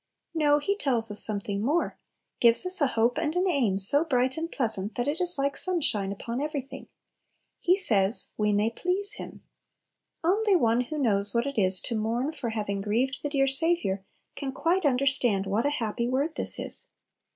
No; 0.33 0.57
He 0.57 0.75
tells 0.75 1.11
us 1.11 1.23
something 1.23 1.61
more, 1.63 1.99
gives 2.39 2.65
us 2.65 2.81
a 2.81 2.87
hope 2.87 3.19
and 3.19 3.35
an 3.35 3.47
aim 3.47 3.77
so 3.77 4.03
bright 4.03 4.35
and 4.35 4.51
pleasant, 4.51 4.95
that 4.95 5.07
it 5.07 5.21
is 5.21 5.37
like 5.37 5.55
sunshine 5.55 6.11
upon 6.11 6.41
everything. 6.41 6.87
He 7.59 7.77
says, 7.77 8.31
we 8.35 8.51
"may 8.51 8.71
please 8.71 9.13
Him." 9.17 9.43
Only 10.23 10.55
one 10.55 10.81
who 10.85 10.97
knows 10.97 11.35
what 11.35 11.45
it 11.45 11.59
is 11.59 11.79
to 11.81 11.95
mourn 11.95 12.31
for 12.33 12.49
having 12.49 12.81
grieved 12.81 13.21
the 13.21 13.29
dear 13.29 13.45
Saviour, 13.45 14.03
can 14.35 14.51
quite 14.53 14.87
understand 14.87 15.45
what 15.45 15.67
a 15.67 15.77
happy 15.77 16.07
word 16.09 16.33
this 16.33 16.57
is! 16.57 16.89